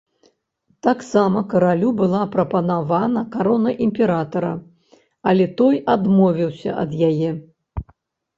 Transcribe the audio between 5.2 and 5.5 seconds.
але